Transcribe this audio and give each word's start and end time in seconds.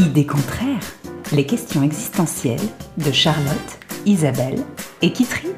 Idées 0.00 0.26
contraires, 0.26 0.80
les 1.30 1.44
questions 1.44 1.82
existentielles 1.82 2.58
de 2.96 3.12
Charlotte, 3.12 3.78
Isabelle 4.06 4.64
et 5.02 5.12
Kitry. 5.12 5.48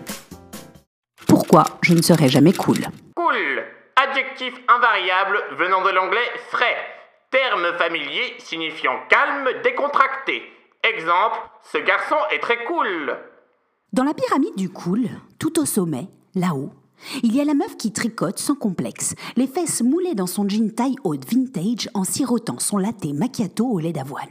Pourquoi 1.29 1.63
je 1.81 1.95
ne 1.95 2.03
serai 2.03 2.29
jamais 2.29 2.53
cool? 2.53 2.79
Cool, 3.15 3.63
adjectif 3.95 4.53
invariable 4.67 5.39
venant 5.59 5.85
de 5.85 5.91
l'anglais 5.91 6.19
frais, 6.51 6.75
terme 7.31 7.73
familier 7.79 8.35
signifiant 8.39 8.99
calme, 9.09 9.49
décontracté. 9.63 10.43
Exemple, 10.83 11.39
ce 11.73 11.79
garçon 11.79 12.17
est 12.33 12.41
très 12.41 12.65
cool. 12.65 13.17
Dans 13.93 14.03
la 14.03 14.13
pyramide 14.13 14.57
du 14.57 14.71
cool, 14.71 15.03
tout 15.39 15.61
au 15.61 15.65
sommet, 15.65 16.09
là-haut, 16.35 16.73
il 17.23 17.35
y 17.35 17.41
a 17.41 17.45
la 17.45 17.55
meuf 17.55 17.77
qui 17.77 17.93
tricote 17.93 18.39
sans 18.39 18.55
complexe, 18.55 19.15
les 19.37 19.47
fesses 19.47 19.83
moulées 19.83 20.15
dans 20.15 20.27
son 20.27 20.49
jean 20.49 20.71
taille 20.71 20.97
haute 21.05 21.31
vintage 21.31 21.89
en 21.95 22.05
sirotant 22.05 22.59
son 22.59 22.79
latte 22.79 23.05
macchiato 23.05 23.67
au 23.67 23.79
lait 23.79 23.93
d'avoine. 23.93 24.29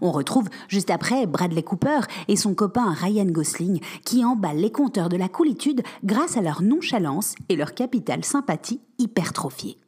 On 0.00 0.12
retrouve 0.12 0.48
juste 0.68 0.90
après 0.90 1.26
Bradley 1.26 1.62
Cooper 1.62 2.00
et 2.28 2.36
son 2.36 2.54
copain 2.54 2.92
Ryan 2.92 3.26
Gosling 3.26 3.80
qui 4.04 4.24
emballent 4.24 4.56
les 4.56 4.72
compteurs 4.72 5.08
de 5.08 5.16
la 5.16 5.28
coolitude 5.28 5.82
grâce 6.04 6.36
à 6.36 6.40
leur 6.40 6.62
nonchalance 6.62 7.34
et 7.48 7.56
leur 7.56 7.74
capital 7.74 8.24
sympathie 8.24 8.80
hypertrophiée. 8.98 9.78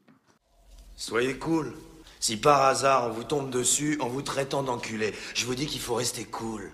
Soyez 0.97 1.37
cool. 1.39 1.73
Si 2.21 2.37
par 2.37 2.63
hasard 2.63 3.09
on 3.09 3.13
vous 3.13 3.25
tombe 3.25 3.51
dessus 3.51 3.99
en 4.01 4.09
vous 4.09 4.23
traitant 4.23 4.63
d'enculé, 4.63 5.13
je 5.35 5.47
vous 5.47 5.55
dis 5.55 5.67
qu'il 5.67 5.81
faut 5.81 5.95
rester 5.95 6.25
cool. 6.25 6.71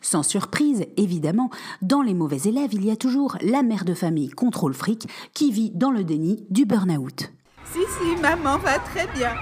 Sans 0.00 0.22
surprise, 0.22 0.86
évidemment, 0.96 1.50
dans 1.82 2.02
les 2.02 2.14
mauvais 2.14 2.40
élèves, 2.44 2.72
il 2.72 2.84
y 2.84 2.90
a 2.90 2.96
toujours 2.96 3.36
la 3.40 3.62
mère 3.62 3.84
de 3.84 3.94
famille 3.94 4.30
contrôle 4.30 4.74
fric 4.74 5.08
qui 5.34 5.52
vit 5.52 5.70
dans 5.70 5.90
le 5.90 6.04
déni 6.04 6.46
du 6.50 6.64
burn-out. 6.64 7.30
Si, 7.72 7.80
si, 7.80 8.20
maman 8.20 8.58
va 8.58 8.78
très 8.78 9.06
bien. 9.08 9.32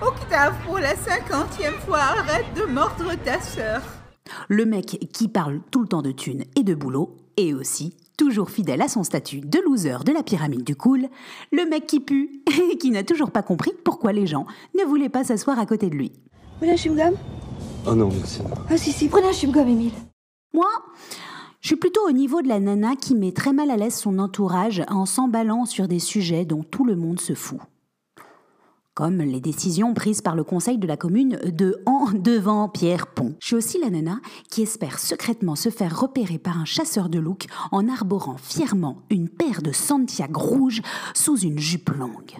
Octave, 0.00 0.54
pour 0.64 0.78
la 0.78 0.96
cinquantième 0.96 1.74
fois, 1.86 1.98
arrête 1.98 2.46
de 2.56 2.64
mordre 2.64 3.14
ta 3.24 3.40
sœur. 3.40 3.82
Le 4.48 4.64
mec 4.64 5.06
qui 5.12 5.28
parle 5.28 5.60
tout 5.70 5.82
le 5.82 5.88
temps 5.88 6.02
de 6.02 6.12
thunes 6.12 6.44
et 6.56 6.62
de 6.62 6.74
boulot, 6.74 7.16
et 7.36 7.52
aussi, 7.52 7.96
toujours 8.16 8.50
fidèle 8.50 8.82
à 8.82 8.88
son 8.88 9.02
statut 9.02 9.40
de 9.40 9.58
loser 9.60 10.04
de 10.04 10.12
la 10.12 10.22
pyramide 10.22 10.64
du 10.64 10.76
cool, 10.76 11.08
le 11.52 11.68
mec 11.68 11.86
qui 11.86 12.00
pue 12.00 12.42
et 12.72 12.78
qui 12.78 12.90
n'a 12.90 13.02
toujours 13.02 13.30
pas 13.30 13.42
compris 13.42 13.72
pourquoi 13.84 14.12
les 14.12 14.26
gens 14.26 14.46
ne 14.78 14.84
voulaient 14.84 15.08
pas 15.08 15.24
s'asseoir 15.24 15.58
à 15.58 15.66
côté 15.66 15.90
de 15.90 15.94
lui. 15.94 16.12
Vous 16.60 16.68
Oh 17.86 17.94
non, 17.94 18.08
merci. 18.08 18.40
Ah 18.70 18.76
si, 18.76 18.92
si, 18.92 19.08
prenez 19.08 19.28
un 19.28 19.32
chewing-gum, 19.32 19.68
Émile. 19.68 19.92
Moi, 20.54 20.68
je 21.60 21.68
suis 21.68 21.76
plutôt 21.76 22.06
au 22.08 22.12
niveau 22.12 22.40
de 22.40 22.48
la 22.48 22.60
nana 22.60 22.96
qui 22.96 23.14
met 23.14 23.32
très 23.32 23.52
mal 23.52 23.70
à 23.70 23.76
l'aise 23.76 23.94
son 23.94 24.18
entourage 24.18 24.82
en 24.88 25.06
s'emballant 25.06 25.64
sur 25.64 25.88
des 25.88 25.98
sujets 25.98 26.44
dont 26.44 26.62
tout 26.62 26.84
le 26.84 26.96
monde 26.96 27.20
se 27.20 27.34
fout. 27.34 27.58
Comme 28.94 29.18
les 29.18 29.40
décisions 29.40 29.92
prises 29.92 30.22
par 30.22 30.36
le 30.36 30.44
conseil 30.44 30.78
de 30.78 30.86
la 30.86 30.96
commune 30.96 31.38
de 31.44 31.82
En 31.84 32.10
devant 32.12 32.68
Pierre 32.68 33.08
Pont. 33.08 33.34
Je 33.40 33.48
suis 33.48 33.56
aussi 33.56 33.78
la 33.80 33.90
nana 33.90 34.20
qui 34.50 34.62
espère 34.62 34.98
secrètement 34.98 35.56
se 35.56 35.68
faire 35.68 35.98
repérer 35.98 36.38
par 36.38 36.58
un 36.58 36.64
chasseur 36.64 37.08
de 37.08 37.18
look 37.18 37.46
en 37.72 37.88
arborant 37.88 38.36
fièrement 38.36 39.02
une 39.10 39.28
paire 39.28 39.62
de 39.62 39.72
Santiago 39.72 40.40
rouges 40.40 40.82
sous 41.12 41.38
une 41.38 41.58
jupe 41.58 41.90
longue 41.90 42.36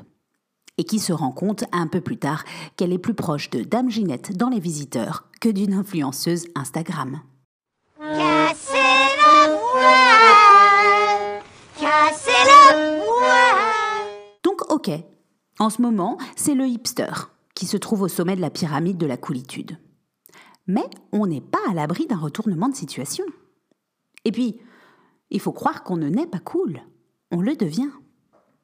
et 0.79 0.85
qui 0.85 0.99
se 0.99 1.13
rend 1.13 1.33
compte 1.33 1.65
un 1.73 1.87
peu 1.87 2.01
plus 2.01 2.19
tard 2.19 2.45
qu'elle 2.77 2.93
est 2.93 2.99
plus 2.99 3.15
proche 3.15 3.51
de 3.51 3.63
Dame 3.63 3.91
Ginette 3.91 4.37
dans 4.37 4.49
Les 4.49 4.61
Visiteurs 4.61 5.29
que 5.41 5.49
d'une 5.49 5.75
influenceuse 5.75 6.47
Instagram. 6.55 7.21
Cassez 7.99 8.79
la 9.19 9.59
Cassez 11.79 12.31
la 12.47 12.77
Donc 14.43 14.71
ok, 14.71 14.91
en 15.59 15.71
ce 15.71 15.83
moment, 15.83 16.19
c'est 16.37 16.55
le 16.55 16.67
hipster 16.67 17.31
qui 17.55 17.67
se 17.67 17.77
trouve 17.77 18.03
au 18.03 18.09
sommet 18.09 18.37
de 18.37 18.41
la 18.41 18.51
pyramide 18.51 18.99
de 18.99 19.07
la 19.07 19.17
coolitude. 19.17 19.79
Mais 20.67 20.89
on 21.13 21.27
n'est 21.27 21.41
pas 21.41 21.59
à 21.69 21.75
l'abri 21.75 22.07
d'un 22.07 22.19
retournement 22.19 22.69
de 22.69 22.75
situation. 22.75 23.25
Et 24.25 24.33
puis, 24.33 24.59
il 25.31 25.41
faut 25.41 25.53
croire 25.53 25.85
qu'on 25.85 25.97
ne 25.97 26.09
naît 26.09 26.27
pas 26.27 26.39
cool, 26.39 26.81
on 27.31 27.41
le 27.41 27.57
devient. 27.57 27.91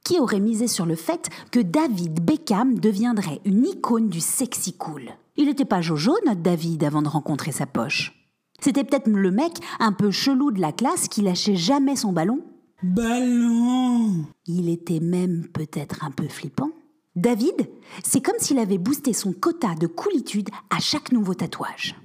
Qui 0.04 0.18
aurait 0.18 0.40
misé 0.40 0.66
sur 0.66 0.86
le 0.86 0.96
fait 0.96 1.28
que 1.50 1.60
David 1.60 2.24
Beckham 2.24 2.78
deviendrait 2.78 3.40
une 3.44 3.66
icône 3.66 4.08
du 4.08 4.20
sexy 4.20 4.72
cool? 4.72 5.10
Il 5.36 5.46
n'était 5.46 5.64
pas 5.64 5.80
Jojo, 5.80 6.16
notre 6.26 6.40
David, 6.40 6.84
avant 6.84 7.02
de 7.02 7.08
rencontrer 7.08 7.52
sa 7.52 7.66
poche. 7.66 8.16
C'était 8.60 8.84
peut-être 8.84 9.08
le 9.08 9.30
mec 9.30 9.52
un 9.78 9.92
peu 9.92 10.10
chelou 10.10 10.50
de 10.50 10.60
la 10.60 10.72
classe 10.72 11.08
qui 11.08 11.22
lâchait 11.22 11.56
jamais 11.56 11.96
son 11.96 12.12
ballon? 12.12 12.40
Ballon 12.82 14.24
Il 14.46 14.68
était 14.68 15.00
même 15.00 15.46
peut-être 15.52 16.04
un 16.04 16.10
peu 16.10 16.28
flippant. 16.28 16.70
David, 17.16 17.68
c'est 18.04 18.20
comme 18.20 18.38
s'il 18.38 18.58
avait 18.58 18.78
boosté 18.78 19.12
son 19.12 19.32
quota 19.32 19.74
de 19.74 19.86
coolitude 19.86 20.48
à 20.70 20.78
chaque 20.78 21.12
nouveau 21.12 21.34
tatouage. 21.34 21.96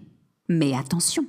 Mais 0.49 0.73
attention, 0.73 1.25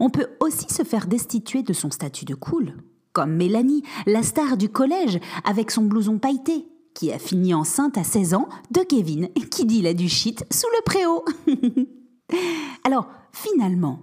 on 0.00 0.10
peut 0.10 0.28
aussi 0.40 0.72
se 0.72 0.82
faire 0.82 1.06
destituer 1.06 1.62
de 1.62 1.72
son 1.72 1.90
statut 1.90 2.24
de 2.24 2.34
cool 2.34 2.74
comme 3.14 3.36
Mélanie, 3.36 3.82
la 4.06 4.22
star 4.22 4.58
du 4.58 4.68
collège, 4.68 5.18
avec 5.44 5.70
son 5.70 5.84
blouson 5.84 6.18
pailleté, 6.18 6.66
qui 6.94 7.12
a 7.12 7.18
fini 7.18 7.54
enceinte 7.54 7.96
à 7.96 8.04
16 8.04 8.34
ans 8.34 8.48
de 8.70 8.80
Kevin, 8.80 9.30
qui 9.50 9.64
dit 9.64 9.80
la 9.80 9.94
du 9.94 10.08
shit 10.08 10.44
sous 10.52 10.68
le 10.76 10.82
préau. 10.84 11.24
Alors, 12.84 13.08
finalement, 13.32 14.00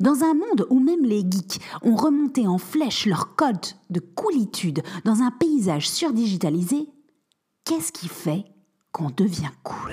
dans 0.00 0.22
un 0.22 0.34
monde 0.34 0.66
où 0.70 0.78
même 0.78 1.04
les 1.04 1.20
geeks 1.20 1.60
ont 1.82 1.96
remonté 1.96 2.46
en 2.46 2.58
flèche 2.58 3.06
leur 3.06 3.34
code 3.34 3.66
de 3.90 4.00
coolitude 4.00 4.82
dans 5.04 5.20
un 5.20 5.32
paysage 5.32 5.88
surdigitalisé, 5.88 6.88
qu'est-ce 7.64 7.92
qui 7.92 8.08
fait 8.08 8.44
qu'on 8.92 9.10
devient 9.10 9.50
cool? 9.64 9.92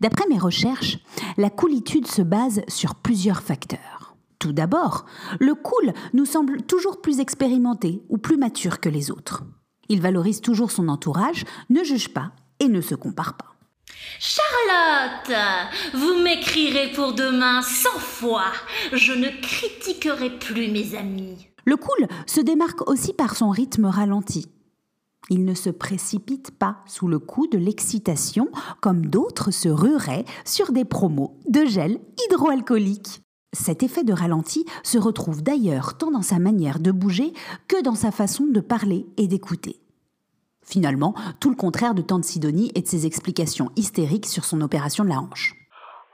D'après 0.00 0.26
mes 0.28 0.38
recherches, 0.38 0.98
la 1.36 1.50
coolitude 1.50 2.06
se 2.06 2.22
base 2.22 2.62
sur 2.68 2.94
plusieurs 2.94 3.42
facteurs. 3.42 4.16
Tout 4.38 4.52
d'abord, 4.52 5.06
le 5.40 5.54
cool 5.54 5.92
nous 6.12 6.26
semble 6.26 6.62
toujours 6.62 7.00
plus 7.00 7.20
expérimenté 7.20 8.02
ou 8.08 8.18
plus 8.18 8.36
mature 8.36 8.80
que 8.80 8.88
les 8.88 9.10
autres. 9.10 9.44
Il 9.88 10.00
valorise 10.00 10.40
toujours 10.40 10.70
son 10.70 10.88
entourage, 10.88 11.44
ne 11.70 11.82
juge 11.84 12.10
pas 12.10 12.32
et 12.60 12.68
ne 12.68 12.80
se 12.80 12.94
compare 12.94 13.36
pas. 13.36 13.54
Charlotte, 14.18 15.36
vous 15.94 16.22
m'écrirez 16.22 16.92
pour 16.92 17.12
demain 17.14 17.62
cent 17.62 17.98
fois. 17.98 18.52
Je 18.92 19.12
ne 19.12 19.28
critiquerai 19.40 20.38
plus 20.38 20.68
mes 20.68 20.96
amis. 20.96 21.48
Le 21.64 21.76
cool 21.76 22.06
se 22.26 22.40
démarque 22.40 22.88
aussi 22.88 23.12
par 23.12 23.36
son 23.36 23.50
rythme 23.50 23.86
ralenti. 23.86 24.46
Il 25.28 25.44
ne 25.44 25.54
se 25.54 25.70
précipite 25.70 26.56
pas 26.56 26.76
sous 26.86 27.08
le 27.08 27.18
coup 27.18 27.48
de 27.48 27.58
l'excitation 27.58 28.48
comme 28.80 29.06
d'autres 29.06 29.50
se 29.50 29.68
rueraient 29.68 30.24
sur 30.44 30.70
des 30.70 30.84
promos 30.84 31.36
de 31.48 31.64
gel 31.64 31.98
hydroalcoolique. 32.26 33.22
Cet 33.52 33.82
effet 33.82 34.04
de 34.04 34.12
ralenti 34.12 34.66
se 34.84 34.98
retrouve 34.98 35.42
d'ailleurs 35.42 35.98
tant 35.98 36.12
dans 36.12 36.22
sa 36.22 36.38
manière 36.38 36.78
de 36.78 36.92
bouger 36.92 37.32
que 37.68 37.82
dans 37.82 37.94
sa 37.94 38.12
façon 38.12 38.44
de 38.46 38.60
parler 38.60 39.06
et 39.16 39.26
d'écouter. 39.26 39.80
Finalement, 40.62 41.14
tout 41.40 41.50
le 41.50 41.56
contraire 41.56 41.94
de 41.94 42.02
Tante 42.02 42.24
Sidonie 42.24 42.70
et 42.74 42.82
de 42.82 42.86
ses 42.86 43.06
explications 43.06 43.70
hystériques 43.76 44.26
sur 44.26 44.44
son 44.44 44.60
opération 44.60 45.04
de 45.04 45.08
la 45.08 45.20
hanche. 45.20 45.54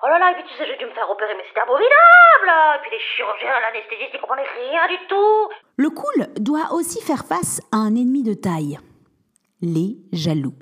Oh 0.02 0.08
là 0.08 0.18
là, 0.18 0.32
et 0.32 0.34
puis 0.34 0.44
tu 0.50 0.56
sais, 0.56 0.66
j'ai 0.66 0.76
dû 0.78 0.84
me 0.84 0.94
faire 0.94 1.08
opérer, 1.10 1.32
mais 1.36 1.44
c'était 1.48 1.60
abominable 1.60 1.88
Et 2.76 2.80
puis 2.82 2.90
les 2.90 2.98
chirurgiens, 2.98 3.60
l'anesthésiste, 3.60 4.10
ils 4.14 4.20
comprenaient 4.20 4.42
rien 4.42 4.88
du 4.88 5.06
tout 5.06 5.48
Le 5.76 5.90
cool 5.90 6.42
doit 6.42 6.72
aussi 6.72 7.00
faire 7.00 7.24
face 7.24 7.60
à 7.72 7.76
un 7.76 7.94
ennemi 7.94 8.22
de 8.22 8.34
taille, 8.34 8.78
les 9.62 9.98
jaloux. 10.12 10.54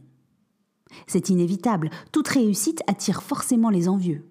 C'est 1.07 1.31
inévitable, 1.31 1.91
toute 2.13 2.29
réussite 2.29 2.83
attire 2.87 3.23
forcément 3.23 3.71
les 3.71 3.89
envieux. 3.89 4.27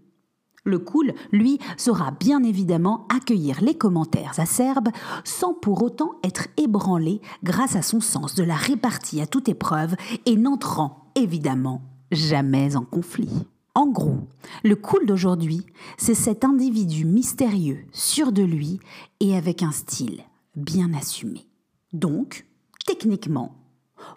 Le 0.65 0.77
cool, 0.77 1.13
lui, 1.31 1.57
saura 1.77 2.11
bien 2.11 2.43
évidemment 2.43 3.07
accueillir 3.09 3.61
les 3.61 3.75
commentaires 3.75 4.39
acerbes 4.39 4.89
sans 5.23 5.53
pour 5.53 5.81
autant 5.81 6.11
être 6.23 6.47
ébranlé 6.57 7.21
grâce 7.43 7.75
à 7.75 7.81
son 7.81 8.01
sens 8.01 8.35
de 8.35 8.43
la 8.43 8.55
répartie 8.55 9.21
à 9.21 9.27
toute 9.27 9.49
épreuve 9.49 9.95
et 10.25 10.35
n'entrant 10.35 11.11
évidemment 11.15 11.81
jamais 12.11 12.75
en 12.75 12.83
conflit. 12.83 13.47
En 13.75 13.87
gros, 13.87 14.27
le 14.63 14.75
cool 14.75 15.05
d'aujourd'hui, 15.05 15.65
c'est 15.97 16.15
cet 16.15 16.43
individu 16.43 17.05
mystérieux, 17.05 17.85
sûr 17.93 18.31
de 18.31 18.43
lui 18.43 18.79
et 19.19 19.37
avec 19.37 19.63
un 19.63 19.71
style 19.71 20.21
bien 20.55 20.93
assumé. 20.93 21.47
Donc, 21.93 22.45
techniquement, 22.85 23.55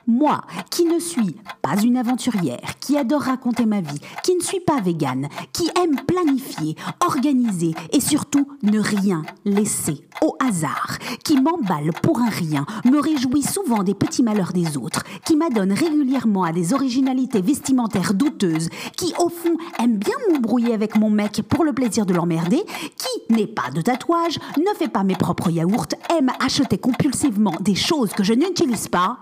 moi, 0.07 0.43
qui 0.71 0.85
ne 0.85 0.99
suis 0.99 1.37
pas 1.61 1.81
une 1.81 1.97
aventurière, 1.97 2.79
qui 2.81 2.97
adore 2.97 3.23
raconter 3.23 3.67
ma 3.67 3.81
vie, 3.81 4.01
qui 4.23 4.35
ne 4.35 4.43
suis 4.43 4.61
pas 4.61 4.81
végane, 4.81 5.29
qui 5.53 5.71
aime 5.83 5.97
planifier, 6.07 6.77
organiser 7.05 7.75
et 7.93 8.01
surtout 8.01 8.47
ne 8.63 8.81
rien 8.81 9.23
laisser 9.45 10.05
au 10.23 10.37
hasard, 10.45 10.99
qui 11.25 11.41
m'emballe 11.41 11.91
pour 12.03 12.21
un 12.21 12.29
rien, 12.29 12.65
me 12.85 13.01
réjouit 13.01 13.43
souvent 13.43 13.83
des 13.83 13.95
petits 13.95 14.23
malheurs 14.23 14.53
des 14.53 14.77
autres, 14.77 15.03
qui 15.25 15.37
m'adonne 15.37 15.73
régulièrement 15.73 16.45
à 16.45 16.53
des 16.53 16.73
originalités 16.75 17.41
vestimentaires 17.41 18.15
douteuses, 18.15 18.69
qui 18.97 19.13
au 19.19 19.29
fond 19.29 19.57
aime 19.79 19.97
bien 19.97 20.15
m'embrouiller 20.31 20.75
avec 20.75 20.97
mon 20.97 21.11
mec 21.11 21.43
pour 21.49 21.65
le 21.65 21.73
plaisir 21.73 22.07
de 22.07 22.15
l'emmerder, 22.15 22.63
qui 22.97 23.35
n'est 23.35 23.47
pas 23.47 23.71
de 23.75 23.81
tatouage, 23.81 24.39
ne 24.59 24.77
fait 24.79 24.89
pas 24.89 25.05
mes 25.05 25.17
propres 25.17 25.51
yaourts, 25.51 25.89
aime 26.17 26.31
acheter 26.45 26.79
compulsivement 26.79 27.55
des 27.61 27.75
choses 27.75 28.13
que 28.13 28.25
je 28.25 28.35
n'utilise 28.35 28.89
pas, 28.89 29.19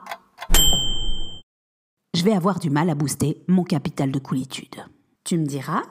je 2.20 2.25
vais 2.25 2.32
avoir 2.35 2.58
du 2.58 2.69
mal 2.69 2.91
à 2.91 2.94
booster 2.94 3.43
mon 3.49 3.64
capital 3.64 4.12
de 4.12 4.19
coolitude. 4.19 4.85
Tu 5.25 5.38
me 5.38 5.47
diras, 5.47 5.82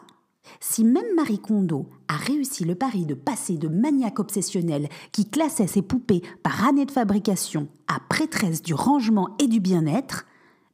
si 0.59 0.83
même 0.83 1.15
Marie 1.15 1.39
Kondo 1.39 1.89
a 2.07 2.17
réussi 2.17 2.65
le 2.65 2.75
pari 2.75 3.07
de 3.07 3.15
passer 3.15 3.57
de 3.57 3.67
maniaque 3.67 4.19
obsessionnel 4.19 4.89
qui 5.11 5.27
classait 5.27 5.65
ses 5.65 5.81
poupées 5.81 6.21
par 6.43 6.67
année 6.67 6.85
de 6.85 6.91
fabrication 6.91 7.67
à 7.87 7.99
prêtresse 8.09 8.61
du 8.61 8.75
rangement 8.75 9.35
et 9.39 9.47
du 9.47 9.59
bien-être, 9.59 10.25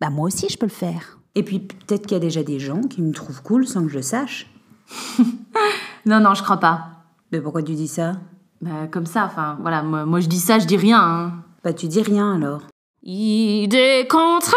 bah 0.02 0.10
moi 0.10 0.28
aussi 0.28 0.50
je 0.50 0.58
peux 0.58 0.66
le 0.66 0.72
faire. 0.72 1.20
Et 1.36 1.44
puis 1.44 1.60
peut-être 1.60 2.06
qu'il 2.06 2.16
y 2.16 2.18
a 2.18 2.20
déjà 2.20 2.44
des 2.44 2.60
gens 2.60 2.81
qui 2.81 3.02
me 3.02 3.14
trouvent 3.14 3.42
cool 3.42 3.66
sans 3.66 3.84
que 3.84 3.90
je 3.90 3.96
le 3.96 4.02
sache. 4.02 4.52
Non, 6.06 6.20
non, 6.20 6.36
je 6.36 6.44
crois 6.44 6.58
pas. 6.58 7.06
Mais 7.31 7.42
pourquoi 7.42 7.64
tu 7.64 7.74
dis 7.74 7.88
ça? 7.88 8.14
Bah, 8.62 8.88
comme 8.92 9.08
ça, 9.08 9.26
enfin, 9.26 9.58
voilà, 9.62 9.81
moi, 9.81 10.06
moi, 10.06 10.20
je 10.20 10.28
dis 10.28 10.40
ça, 10.40 10.60
je 10.60 10.68
dis 10.68 10.78
rien. 10.78 11.02
Hein. 11.02 11.34
Bah 11.64 11.74
tu 11.74 11.88
dis 11.88 12.04
rien 12.04 12.36
alors. 12.36 12.62
Idée 13.07 14.07
contraire. 14.10 14.56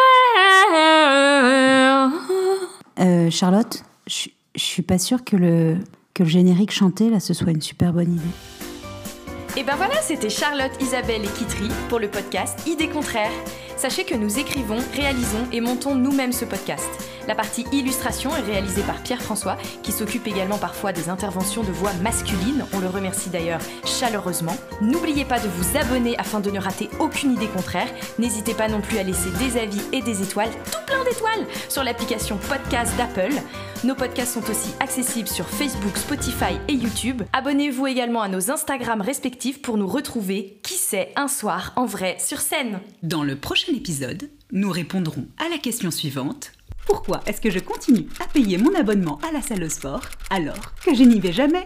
Euh, 2.98 3.30
Charlotte, 3.30 3.84
je 4.06 4.28
je 4.54 4.64
suis 4.64 4.80
pas 4.80 4.96
sûre 4.98 5.22
que 5.22 5.36
le, 5.36 5.76
que 6.14 6.22
le 6.22 6.28
générique 6.30 6.72
chanté 6.72 7.10
là 7.10 7.20
ce 7.20 7.34
soit 7.34 7.50
une 7.52 7.60
super 7.60 7.92
bonne 7.92 8.14
idée. 8.14 8.22
Et 9.58 9.64
ben 9.64 9.76
voilà, 9.76 10.00
c'était 10.00 10.30
Charlotte, 10.30 10.72
Isabelle 10.80 11.26
et 11.26 11.28
Kitry 11.28 11.68
pour 11.90 11.98
le 11.98 12.08
podcast 12.08 12.66
Idées 12.66 12.88
contraires. 12.88 13.30
Sachez 13.76 14.04
que 14.04 14.14
nous 14.14 14.38
écrivons, 14.38 14.78
réalisons 14.94 15.46
et 15.52 15.60
montons 15.60 15.94
nous-mêmes 15.94 16.32
ce 16.32 16.46
podcast. 16.46 16.88
La 17.28 17.34
partie 17.34 17.66
illustration 17.72 18.34
est 18.34 18.40
réalisée 18.40 18.80
par 18.80 19.02
Pierre-François, 19.02 19.58
qui 19.82 19.92
s'occupe 19.92 20.26
également 20.26 20.56
parfois 20.56 20.94
des 20.94 21.10
interventions 21.10 21.62
de 21.62 21.70
voix 21.70 21.92
masculine. 22.02 22.64
On 22.72 22.78
le 22.78 22.86
remercie 22.86 23.28
d'ailleurs 23.28 23.60
chaleureusement. 23.84 24.56
N'oubliez 24.80 25.26
pas 25.26 25.38
de 25.38 25.46
vous 25.46 25.76
abonner 25.76 26.16
afin 26.16 26.40
de 26.40 26.50
ne 26.50 26.58
rater 26.58 26.88
aucune 26.98 27.34
idée 27.34 27.48
contraire. 27.48 27.88
N'hésitez 28.18 28.54
pas 28.54 28.68
non 28.68 28.80
plus 28.80 28.96
à 28.96 29.02
laisser 29.02 29.28
des 29.32 29.60
avis 29.60 29.82
et 29.92 30.00
des 30.00 30.22
étoiles, 30.22 30.48
tout 30.72 30.78
plein 30.86 31.04
d'étoiles, 31.04 31.46
sur 31.68 31.84
l'application 31.84 32.38
podcast 32.48 32.96
d'Apple. 32.96 33.34
Nos 33.84 33.94
podcasts 33.94 34.32
sont 34.32 34.50
aussi 34.50 34.70
accessibles 34.80 35.28
sur 35.28 35.50
Facebook, 35.50 35.98
Spotify 35.98 36.58
et 36.66 36.72
YouTube. 36.72 37.24
Abonnez-vous 37.34 37.88
également 37.88 38.22
à 38.22 38.28
nos 38.28 38.50
Instagram 38.50 39.02
respectifs 39.02 39.60
pour 39.60 39.76
nous 39.76 39.86
retrouver, 39.86 40.60
qui 40.62 40.78
sait, 40.78 41.12
un 41.14 41.28
soir 41.28 41.74
en 41.76 41.84
vrai 41.84 42.16
sur 42.18 42.40
scène. 42.40 42.80
Dans 43.02 43.22
le 43.22 43.36
prochain 43.36 43.74
épisode, 43.74 44.30
nous 44.50 44.70
répondrons 44.70 45.26
à 45.36 45.50
la 45.50 45.58
question 45.58 45.90
suivante. 45.90 46.52
Pourquoi 46.88 47.20
est-ce 47.26 47.40
que 47.40 47.50
je 47.50 47.58
continue 47.58 48.06
à 48.18 48.26
payer 48.26 48.58
mon 48.58 48.74
abonnement 48.74 49.18
à 49.28 49.30
la 49.30 49.42
salle 49.42 49.60
de 49.60 49.68
sport 49.68 50.00
alors 50.30 50.74
que 50.84 50.94
je 50.94 51.04
n'y 51.04 51.20
vais 51.20 51.32
jamais? 51.32 51.56